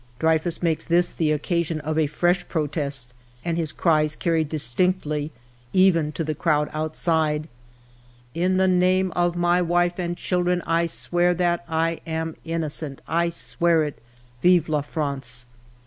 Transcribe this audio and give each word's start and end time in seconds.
"Dreyfus 0.19 0.63
makes 0.63 0.83
this 0.83 1.11
the 1.11 1.31
occasion 1.31 1.79
of 1.81 1.95
a 1.95 2.07
fresh 2.07 2.49
pro 2.49 2.65
test, 2.65 3.13
and 3.45 3.55
his 3.55 3.71
cries 3.71 4.15
carry 4.15 4.43
distinctly 4.43 5.31
even 5.73 6.11
to 6.13 6.23
the 6.23 6.33
crowd 6.33 6.71
outside:—"' 6.73 7.47
In 8.43 8.57
the 8.57 8.67
name 8.67 9.11
of 9.15 9.35
my 9.35 9.61
wife 9.61 9.99
and 9.99 10.17
children, 10.17 10.63
I 10.65 10.87
swear 10.87 11.35
that 11.35 11.63
I 11.69 12.01
am 12.07 12.35
innocent. 12.43 12.99
I 13.07 13.29
swear 13.29 13.83
it. 13.83 13.99
Vive 14.41 14.67
la 14.67 14.81
France 14.81 15.45